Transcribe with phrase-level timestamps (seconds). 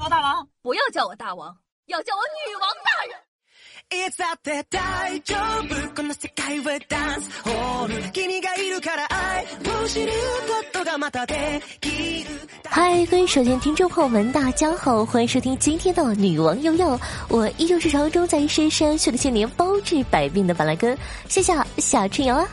[0.00, 1.54] 宝大王，不要叫我大王，
[1.84, 3.14] 要叫我女王大人。
[12.66, 16.98] 嗨，各位首先听众朋友们，大家好，欢迎收听今天的女王悠悠，
[17.28, 20.96] 我依旧是传说中在深山修的千年包治百病的板蓝根，
[21.28, 22.48] 谢谢小春瑶啊。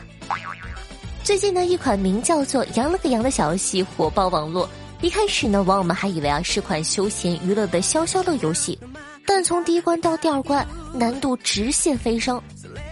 [1.24, 4.68] 最近呢，一款名叫做《羊了个羊》的小游戏火爆网络。
[5.00, 8.76] 一开始呢，网友们还以为啊是款休闲娱乐的消消乐游戏，
[9.24, 12.40] 但从第一关到第二关，难度直线飞升。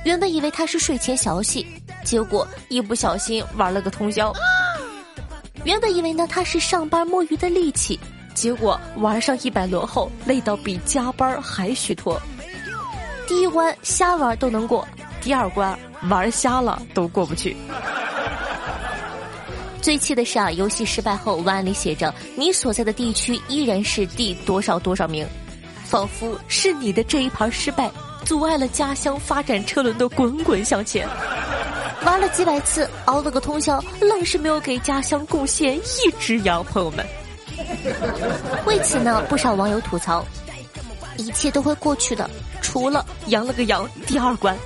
[0.05, 1.67] 原本以为它是睡前小游戏，
[2.05, 4.33] 结果一不小心玩了个通宵。
[5.65, 7.99] 原本以为呢它是上班摸鱼的利器，
[8.35, 12.21] 结果玩上一百轮后累到比加班还虚脱。
[13.27, 14.87] 第一关瞎玩都能过，
[15.21, 15.77] 第二关
[16.09, 17.57] 玩瞎了都过不去。
[19.87, 25.25] 最气的是啊，游戏失败后，文案里写着你所在的地区依然是第多少多少名，
[25.85, 27.89] 仿佛是你的这一盘失败
[28.25, 31.09] 阻碍了家乡发展车轮的滚滚向前。
[32.05, 37.07] 玩了几百次，熬了个通宵，愣是没有给家乡贡献一只羊，朋友们。
[38.67, 40.27] 为此呢，不少网友吐槽，
[41.17, 42.29] 一切都会过去的，
[42.61, 44.59] 除了羊了个羊第二关。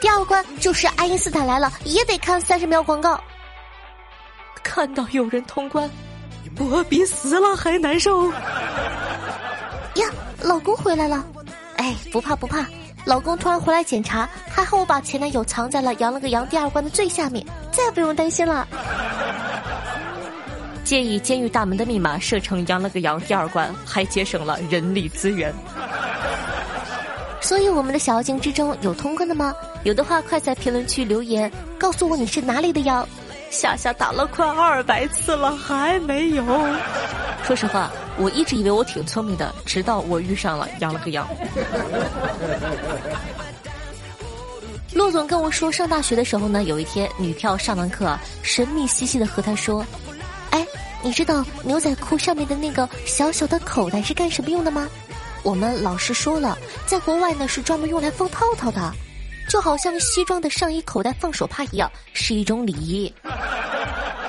[0.00, 3.20] 第二关就是爱因斯坦来了，也得看三十秒广告。
[4.74, 5.88] 看到有人通关，
[6.58, 8.32] 我比死了还难受。
[8.32, 10.08] 呀，
[10.40, 11.22] 老公回来了！
[11.76, 12.64] 哎，不怕不怕，
[13.04, 18.66] 老公突然回来检查，还好我把前男友藏在了“羊了个羊”第二关的最下面，再也不用担心了。
[20.84, 25.52] 建议监狱大门的密码设成“羊了个羊”第二关，还节省了人力资源。
[27.42, 29.52] 所以我们的小妖精之中有通关的吗？
[29.84, 33.06] 有的话，快在评论区留言，告诉我你是哪里的羊。
[33.52, 36.42] 夏夏打了快二百次了，还没有。
[37.44, 41.28] 说实话，我一直以为我挺聪明的，直到我遇上了羊了个羊。
[44.94, 49.84] 陆总跟我说，上大学的时候呢，有一天女票上完课，神秘兮兮的和他说
[50.50, 50.66] ：“哎，
[51.02, 54.88] 你知道牛仔裤上面的那个小小的口袋是干什么用的吗？
[55.42, 58.92] 我们老师说了，在国外呢是专门用来放套套的。”
[59.48, 63.12] 就好像西装的上衣口袋放手帕一样，是一种礼仪。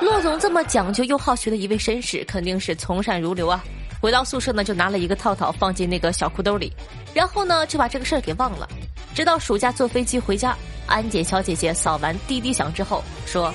[0.01, 3.63] 骆总这么讲究又好学的一位绅士，肯定是从善如流啊。
[4.01, 6.73] 回到宿舍呢，就拿了一个套套放进那个小裤兜里，
[7.13, 8.67] 然后呢就把这个事儿给忘了。
[9.15, 10.57] 直到暑假坐飞机回家，
[10.87, 13.53] 安检小姐姐扫完滴滴响之后说：“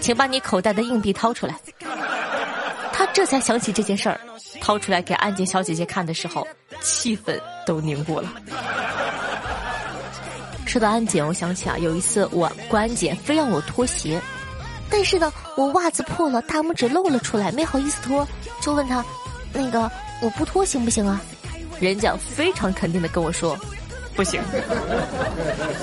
[0.00, 1.54] 请把你口袋的硬币掏出来。”
[2.90, 4.18] 他这才想起这件事儿，
[4.62, 6.46] 掏出来给安检小姐姐看的时候，
[6.80, 8.32] 气氛都凝固了。
[10.72, 14.18] 说到安检，我想起啊，有一次我过安检，非让我脱鞋，
[14.88, 18.26] 但是呢，我袜子破了，大拇指露了出来，没好意思脱，
[18.62, 19.04] 就问他，
[19.52, 19.90] 那个
[20.22, 21.20] 我不脱行不行啊？
[21.78, 23.54] 人家非常肯定的跟我说，
[24.16, 24.40] 不行。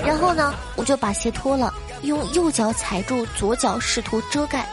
[0.04, 1.72] 然后呢，我就把鞋脱了，
[2.02, 4.68] 用右脚踩住左脚，试图遮盖，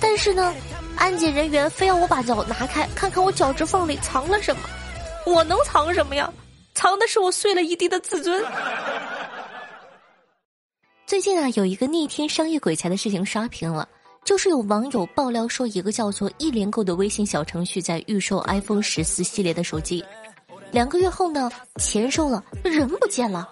[0.00, 0.52] 但是呢，
[0.96, 4.62] 安检人员非要我把脚拿开，看看我脚趾缝里藏了什么，
[5.24, 6.28] 我能藏什么呀？
[6.74, 8.42] 藏的是我碎了一地的自尊。
[11.12, 13.86] 最近啊，有一个逆天商业鬼才的事情刷屏了，
[14.24, 20.02] 就是有网友爆料说，一个叫做“一联购”的微信小程序在预售 iPhone 十四系列的手机，
[20.70, 23.46] 两个月后呢，钱收了，人不见了。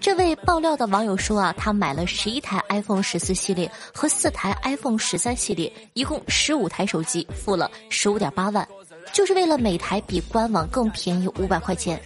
[0.00, 8.66] 这位爆料的网友说啊，他买了十一台 iPhone 十四系列和四台 iPhone 十三系列，一共十五台手机，付了十五点八万，
[9.12, 12.00] 就是为了每台比官网更便宜五百块钱。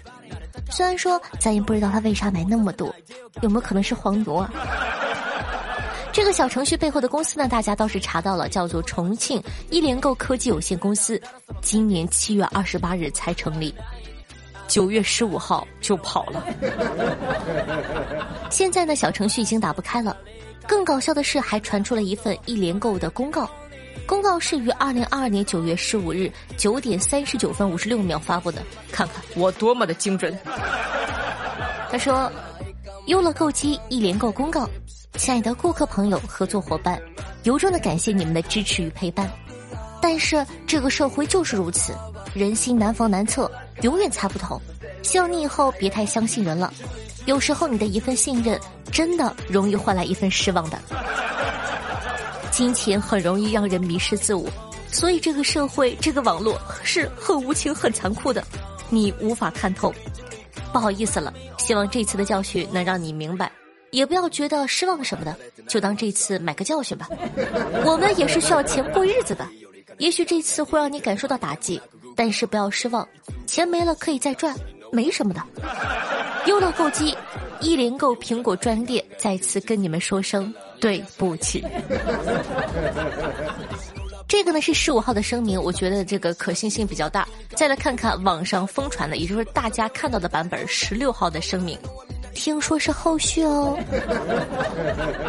[0.73, 2.93] 虽然说咱也不知道他为啥买那么多，
[3.43, 4.51] 有没有可能是黄牛啊？
[6.11, 11.21] 这个小程序背后的公司呢，大家倒是查到了，叫做重庆一联购科技有限公司，
[11.61, 13.75] 今年七月二十八日才成立，
[14.67, 16.43] 九月十五号就跑了。
[18.51, 20.17] 现在呢，小程序已经打不开了。
[20.67, 23.51] 更搞笑的是，还传出了一份一联购的公告。
[24.07, 30.37] 公告是于二零二二年九月十五日九点三十九分五十六秒发布的，看看我多么的精准。
[31.91, 32.31] 他说
[33.07, 34.69] ：“优乐购机一连购公告，
[35.15, 37.01] 亲爱的顾客朋友、合作伙伴，
[37.45, 39.31] 由衷的感谢你们的支持与陪伴。
[40.01, 41.95] 但是这个社会就是如此，
[42.35, 43.51] 人心难防难测，
[43.83, 44.61] 永远猜不透。
[45.03, 46.73] 希望你以后别太相信人了，
[47.27, 48.59] 有时候你的一份信任，
[48.91, 50.79] 真的容易换来一份失望的。”
[52.53, 54.47] 金钱很容易让人迷失自我，
[54.93, 58.45] 所以这个社会、这个网络是很无情、很残酷的，
[58.91, 59.93] 你无法看透。
[60.71, 63.51] 不好意思了，希望这次的教训能让你明白，
[63.91, 65.35] 也不要觉得失望什么的，
[65.67, 67.09] 就当这次买个教训吧。
[67.87, 69.49] 我们也是需要钱过日子的，
[69.97, 71.81] 也许这次会让你感受到打击，
[72.15, 73.09] 但是不要失望，
[73.47, 74.55] 钱没了可以再赚，
[74.93, 75.43] 没什么的。
[76.47, 77.17] 优乐购机，
[77.61, 81.65] 一连购苹果专店再次跟你们说声对不起。
[84.27, 87.29] 这个呢是十五号的声明，我觉得这个可信性比较大。
[87.55, 91.79] 再来看看网上疯传的，也就是大家看到的版本，十六号的声明，
[92.35, 93.79] 听说是后续哦。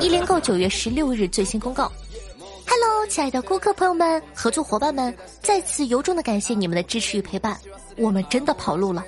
[0.01, 1.91] 一联购九月十六日最新公告。
[2.65, 7.55] Hello，亲爱的顾客朋友们、合作伙伴们，再次由衷的感谢你们的支持与陪伴。
[7.97, 9.03] 我们真的跑路了，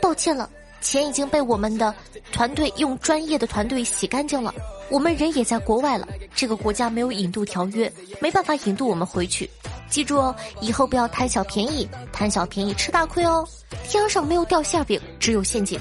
[0.00, 0.48] 抱歉了，
[0.80, 1.94] 钱已经被我们的
[2.32, 4.54] 团队用专业的团队洗干净了。
[4.88, 9.48] 我们人也在国外了，这个国家没有引渡条约，没办法引渡我们回去。
[9.88, 13.46] 记住哦，以后不要贪小便宜，贪小便宜吃大亏哦。
[13.84, 15.80] 天上没有掉馅饼，只有陷阱。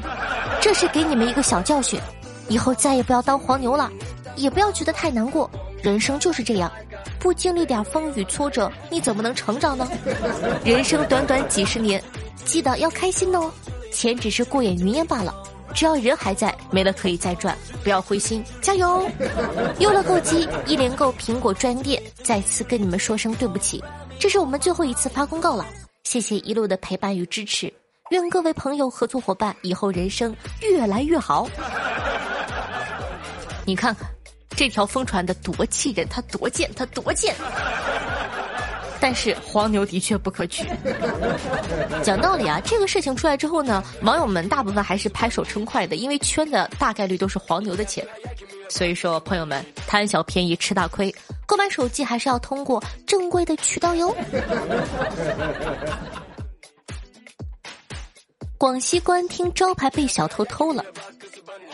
[0.61, 1.99] 这是给你们一个小教训，
[2.47, 3.91] 以后再也不要当黄牛了，
[4.35, 5.49] 也不要觉得太难过。
[5.81, 6.71] 人生就是这样。
[7.19, 9.87] 不经历点风雨挫折，你怎么能成长呢？
[10.63, 12.03] 人生短短几十年，
[12.45, 13.51] 记得要开心哦。
[13.91, 15.33] 钱只是过眼云烟罢了，
[15.73, 19.09] 只要人还在，没了可以再赚，不要灰心，加油！
[19.79, 23.83] 优乐购机一连购苹果专店再次跟你们说声对不起，
[24.19, 25.65] 这是我们最后一次发公告了。
[26.03, 27.71] 谢谢一路的陪伴与支持，
[28.11, 31.47] 愿各位朋友、合作伙伴以后人生越来越好。
[33.65, 34.07] 你看看。
[34.55, 37.33] 这条疯传的多气人，他多贱，他多贱。
[39.01, 40.65] 但是黄牛的确不可取。
[42.03, 48.05] 讲道理啊，这个事情出来之后呢，网友们大部分还是拍手称快的，因为圈的大概率都是黄牛的钱。
[48.69, 51.13] 所以说，朋友们贪小便宜吃大亏，
[51.45, 54.15] 购买手机还是要通过正规的渠道哟。
[58.57, 60.85] 广西公安厅招牌被小偷偷了。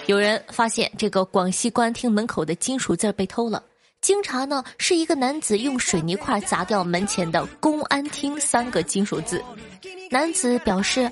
[0.06, 3.62] 有人发现这个广西公安厅门口的金属字被偷了，
[4.06, 9.44] 经查呢，是一个男子用水泥块砸掉门前的“公安厅”三个金属字。
[10.12, 11.12] 男子表示：“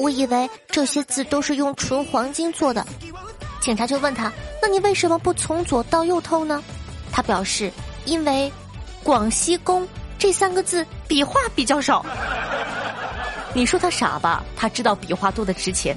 [0.00, 2.86] 我以为这些字都是用纯黄金做的。”
[3.60, 4.32] 警察就问他
[4.62, 6.64] ：“那你为什么不从左到右偷呢？”
[7.12, 7.70] 他表示
[8.06, 8.50] ：“因为
[9.04, 9.86] ‘广西公’
[10.18, 12.02] 这三个字笔画比较少。
[13.52, 14.42] ”你说他傻吧？
[14.56, 15.94] 他知道笔画多的值钱。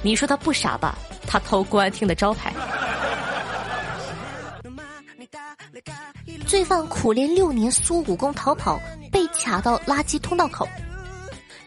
[0.00, 0.96] 你说他不傻吧？
[1.26, 2.54] 他偷公安厅的招牌。
[6.46, 8.80] 罪犯苦练六年苏武功逃跑，
[9.12, 10.66] 被卡到垃圾通道口。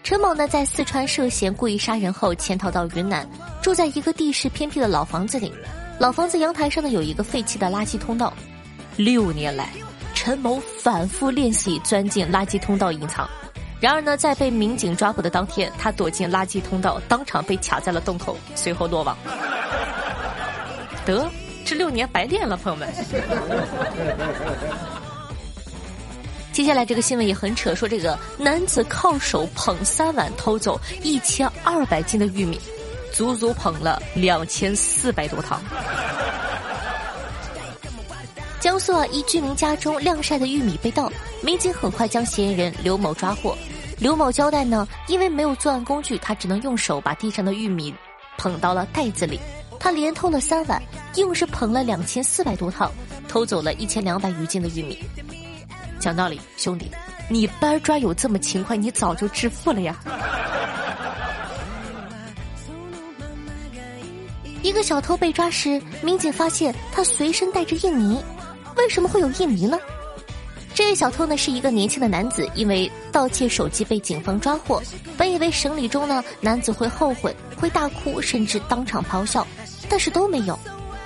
[0.04, 3.28] 陈某呢，在四川涉嫌故意杀人后潜逃到云南，
[3.62, 5.54] 住在一个地势偏僻的老房子里。
[6.00, 8.34] 老房子阳台上呢，有一个废弃的垃圾通道。
[8.98, 9.70] 六年来，
[10.16, 13.30] 陈某反复练习钻进垃圾通道隐藏。
[13.80, 19.16] 然而呢，在被民警抓捕的当天，他躲进垃圾通道，当场被卡在了洞口，随后落网。
[21.06, 21.28] 得，
[21.72, 22.90] 十六年白练了，朋友们。
[26.52, 32.60] 接下来这个新闻也很扯，说这个男子靠手捧三碗偷走一千二百斤的玉米，
[33.14, 35.62] 足足捧了两千四百多趟。
[38.60, 41.10] 江苏啊，一居民家中晾晒的玉米被盗，
[41.42, 43.58] 民警很快将嫌疑人刘某抓获。
[43.98, 47.96] 刘某交代呢，因为没有作案工具，他只能用手把地上的玉米
[48.38, 49.40] 捧到了袋子里。
[49.80, 50.80] 他连偷了三碗，
[51.16, 52.92] 硬是捧了两千四百多套，
[53.28, 54.98] 偷走了一千两百余斤的玉米。
[56.00, 56.90] 讲道理，兄弟，
[57.30, 60.00] 你班抓有这么勤快，你早就致富了呀！
[64.64, 68.24] 一个小偷被抓时，民警发现他随身带着印泥，
[68.78, 69.78] 为什么会有印泥呢？
[70.74, 74.82] 这位小偷呢是一个年轻的男子，因为盗窃手机被警方抓获。
[75.18, 79.46] 本以为审理中呢，男子会后悔，会大哭，甚至当场咆哮，
[79.90, 80.58] 但是都没有。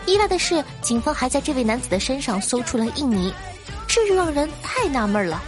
[0.06, 3.34] 意外的是，警方还在这位男子的身上搜出了印泥，
[3.88, 5.42] 这就让人太纳闷了。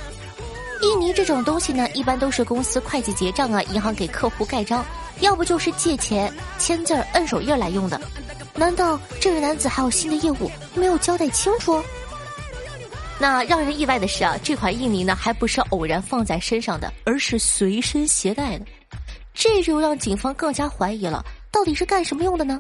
[0.82, 4.86] 印泥这种东西呢，一般都是公司会计结账啊，银行给客户盖章，
[5.22, 8.00] 要不就是借钱、签字、摁手印来用的。
[8.56, 11.82] 难道这位男子还有新的业务没有交代清楚？
[13.20, 18.66] 那让人意外的是啊，这款印泥呢还不是偶然放在身上的，而是随身携带的，
[19.34, 22.60] 这就让警方更加怀疑了，到底是干什么用的呢？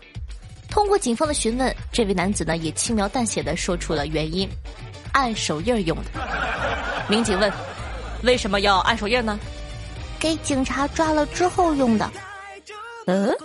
[0.77, 4.47] 通过警方的询问，这位男子呢也轻描淡写的说出了原因，
[5.11, 6.21] 按手印用的。
[7.09, 7.51] 民警问，
[8.21, 9.39] 为什么要按手印呢？
[10.19, 12.07] 给警察抓了之后用的。
[13.07, 13.35] 嗯，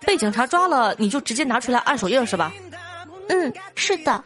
[0.00, 2.52] 被警察抓了你就直接拿出来按手印是吧？
[3.30, 4.22] 嗯，是的。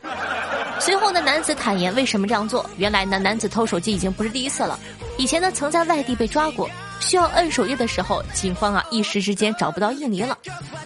[0.81, 2.69] 随后呢，男子坦言为什么这样做。
[2.79, 4.77] 原来呢，男子偷手机已经不是第一次了，
[5.19, 6.69] 以前呢曾在外地被抓过，
[7.01, 10.37] 需要摁手印的时候，警方啊一时之间找不到印泥了，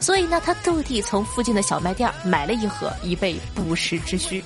[0.01, 4.43] 所以呢他特地从附近的小卖店买了一盒，以备不时之需。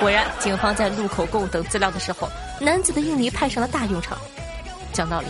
[0.00, 2.28] 果然，警方在录口供等资料的时候，
[2.60, 4.16] 男子的印泥派上了大用场。
[4.92, 5.26] 讲道理，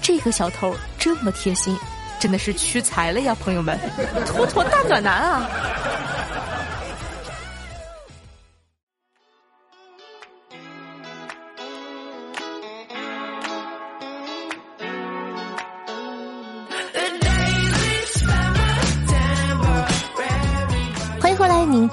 [0.00, 1.76] 这个小偷这么贴心，
[2.20, 3.78] 真的是屈才了呀，朋友们，
[4.26, 5.50] 妥妥大暖男啊！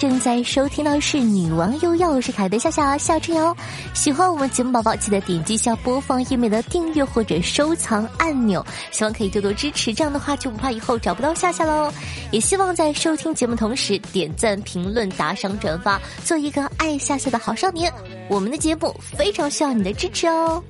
[0.01, 3.55] 正在收听到是《女王又要》，我是凯的夏夏夏春瑶。
[3.93, 9.93] 喜欢我们节目宝宝，记得点击一下播放页面的订阅或者收藏按钮，希望可以多多支持。
[9.93, 11.93] 这样的话就不怕以后找不到夏夏喽。
[12.31, 17.93] 也希望在收听节目同时点赞、评论、打赏、转发，做一个爱夏夏的好少年。
[18.27, 20.63] 我们的节目非常需要你的支持哦。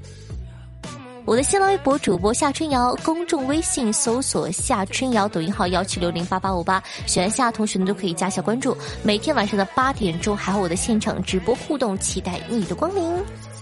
[1.24, 8.76] 我的新浪微博主播夏春瑶，公众微信搜索夏春瑶，抖音号幺七六零八八五八，喜欢夏同学呢都可以加下关注。
[9.04, 13.04] 每天晚上的八点钟还有我的现场直播互动，期待你的光临。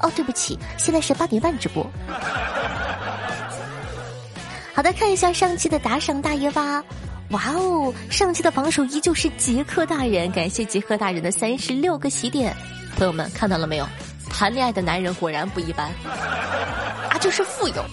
[0.01, 1.85] 哦，对不起，现在是八点半直播。
[4.73, 6.83] 好的，看一下上期的打赏大爷吧。
[7.31, 12.55] 哇哦，上期的榜首依旧是杰克大人，感谢杰克大人的三十六个喜点。
[12.95, 13.85] 朋友们看到了没有？
[14.29, 15.91] 谈恋爱的男人果然不一般。
[17.19, 17.83] 就是富有，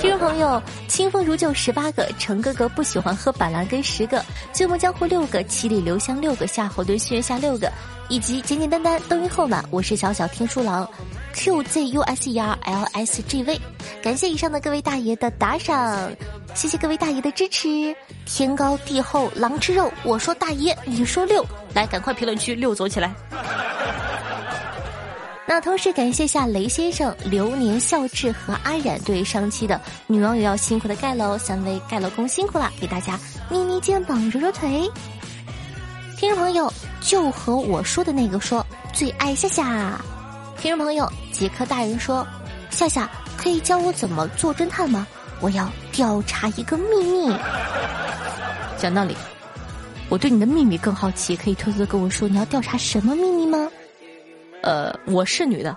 [0.00, 7.70] 听众朋友，清风如旧十八个，程哥哥不喜欢喝板蓝根十个，醉梦江湖六个，七里留香六个，夏侯惇血下六个，
[8.08, 10.88] 以及简简单单冬阴后满，我是小小听书郎
[11.32, 13.60] ，Q Z U S E R L S G V，
[14.02, 16.10] 感谢以上的各位大爷的打赏，
[16.54, 17.94] 谢谢各位大爷的支持，
[18.26, 23.14] 天高地厚狼吃肉，我说大爷，你说六，来赶快评论区六走起来。
[25.52, 34.88] 那同时感谢下雷先生、流年笑志和阿冉对上期的女网友要辛苦的盖楼三位盖楼工辛苦了，给大家捏捏肩膀、揉揉腿。
[36.16, 40.00] 听众朋友就和我说的那个说最爱夏夏。
[40.56, 42.24] 听众朋友杰克大人说
[42.70, 45.04] 夏夏可以教我怎么做侦探吗？
[45.40, 47.36] 我要调查一个秘密。
[48.78, 49.16] 讲道理，
[50.08, 53.68] 我对你的秘密更好奇，可以偷偷的跟我说你要调查什么秘密吗？
[54.62, 55.76] 呃，我是女的。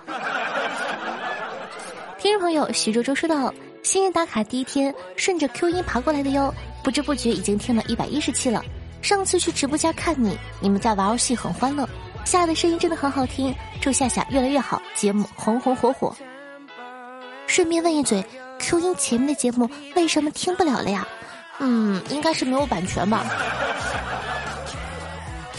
[2.18, 8.62] 听众朋友徐周周说道：“新人打卡第一天，顺着 Q 音爬过来的哟，不知不觉已经听了一百一十期了。
[9.02, 11.88] 上次去直播间看你，你们在玩游戏很欢乐，
[12.24, 16.14] 夏的声音真的很好听，祝夏夏越来越好，节目红红火火。
[17.46, 18.24] 顺便问一嘴
[18.58, 21.06] ，Q 音前面的节目为什么听不了了呀？
[21.58, 23.24] 嗯，应该是没有版权吧。”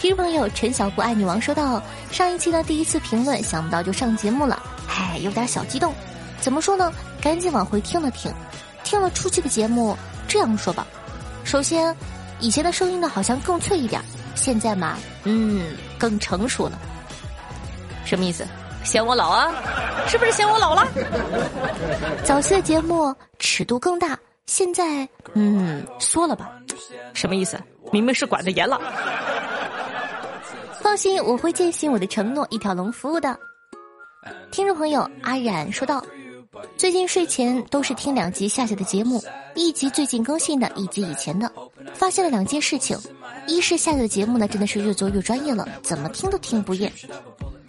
[0.06, 1.82] 听众朋友陈小不爱女王说道
[2.12, 5.92] ：“上一期的第一次评论，想不到就上节目了，嗨，有点小激动。
[6.40, 6.92] 怎么说呢？
[7.20, 8.32] 赶紧往回听了听，
[8.84, 9.96] 听了初期的节目。
[10.28, 10.86] 这样说吧，
[11.42, 11.92] 首先，
[12.38, 14.00] 以前的声音呢好像更脆一点，
[14.36, 16.78] 现在嘛，嗯，更成熟了。
[18.04, 18.46] 什么意思？
[18.84, 19.52] 嫌我老啊？
[20.06, 20.86] 是不是嫌我老了？
[22.22, 26.52] 早期的节目尺度更大，现在嗯缩了吧？
[27.12, 27.60] 什么意思？
[27.90, 28.80] 明明是管的严了。”
[30.80, 33.38] 放心，我会践行我的承诺，一条龙服务的。
[34.50, 36.04] 听众朋友阿冉说道
[36.76, 39.22] ：“最近睡前都是听两集夏夏的节目，
[39.54, 41.50] 一集最近更新的，一集以前的。
[41.94, 42.98] 发现了两件事情：
[43.46, 46.92] 一是夏夏的节目呢，真的是越做越专业了，怎么听都听不厌。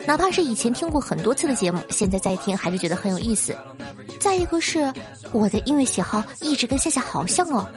[0.08, 3.54] 哪怕是以前听过很多次的节目，现在再听还是觉得很有意思。
[4.22, 4.92] 再一个是
[5.34, 7.68] 我的音乐喜好一直跟夏夏好像哦。”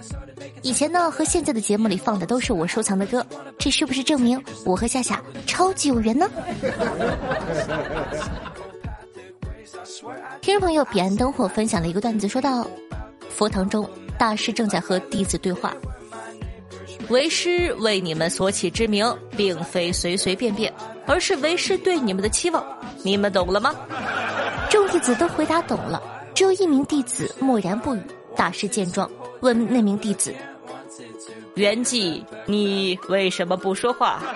[0.62, 3.26] 以前呢，和现在的节目里放的都是我收藏的歌，
[3.58, 6.30] 这是不是证明我和夏夏超级有缘呢？
[10.40, 12.64] 听众朋友彼岸灯火分享了一个段子，说道：
[13.28, 15.74] 佛堂中大师正在和弟子对话，
[17.08, 19.04] 为师为你们所起之名，
[19.36, 20.72] 并非随随便便，
[21.10, 22.64] 而是为师对你们的期望，
[23.02, 23.74] 你们懂了吗？
[24.70, 26.00] 众弟子都回答懂了，
[26.36, 28.02] 只有一名弟子默然不语。
[28.36, 30.32] 大师见状，问那名弟子。
[31.56, 34.20] 袁记，你为什么不说话？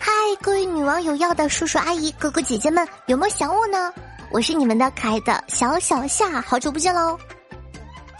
[0.00, 3.92] 嗨，各位女网友要的叔叔阿姨、哥哥姐姐们，有没有想我呢？
[4.30, 7.18] 我是你们的可爱的小小夏，好久不见喽！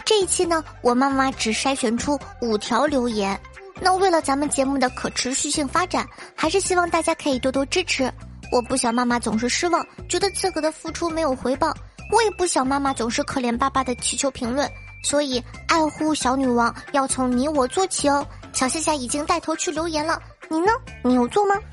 [0.05, 3.41] 这一期呢，我妈妈只筛选出五条留言。
[3.81, 8.12] 那为了咱们节目的可持续性发展，还是希望大家可以多多支持。
[8.52, 11.73] 我不想妈妈总是失望，觉得自个的付出没有回报。
[12.12, 14.71] 我也不想妈妈总是可怜巴巴的祈求评论，
[15.02, 18.26] 所以爱护小女王要从你我做起哦。
[18.52, 20.73] 小夏夏已经带头去留言了，你呢？
[21.02, 21.57] 你有做吗？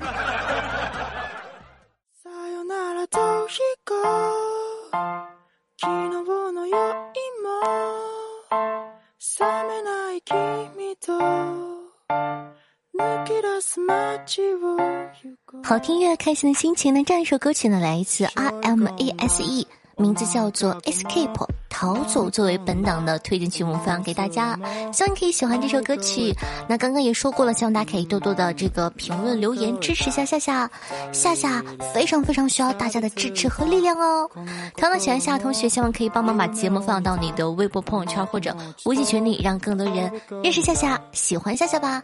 [15.62, 17.02] 好听乐，开心的心情呢？
[17.04, 19.66] 这样一首歌曲呢，来自 R M A S E。
[19.96, 24.58] 名字叫做 Escape 逃走，作为本档的推荐曲目分享给大家，
[24.92, 26.34] 希望你可以喜欢这首歌曲。
[26.68, 30.70] 那刚刚也说过了，希望大家可以多多的这个评论留言支持一下夏夏，
[31.12, 34.28] 夏夏非常非常需要大家的支持和力量哦。
[34.76, 40.12] 同样喜欢夏夏同学，希望可以帮忙把节目分享到你的微博朋友圈或者微信群里，让更多人
[40.42, 42.02] 认识夏夏，喜欢夏夏吧。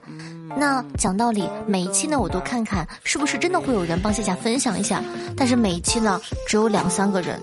[0.57, 5.03] 那讲道理，每一期呢我都看看是不是真的会有人帮夏夏分享一下，
[5.37, 7.41] 但是每一期呢只有两三个人。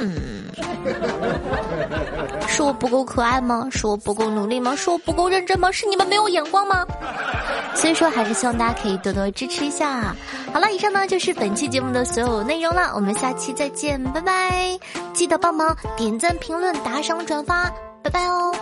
[0.00, 0.44] 嗯，
[2.48, 3.68] 是我不够可爱吗？
[3.70, 4.74] 是我不够努力吗？
[4.76, 5.70] 是我不够认真吗？
[5.72, 6.86] 是你们没有眼光吗？
[7.74, 10.14] 所以说，还是希望大家可以多多支持一下。
[10.52, 14.78] 好了，以上呢就是本期节目的所有内容了，我们下期再见，拜拜！
[15.14, 18.52] 记得帮忙点赞、评论、打赏、转发，拜拜哦。